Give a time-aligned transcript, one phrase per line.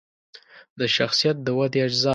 [0.79, 2.09] د شخصیت د ودې اجزاوې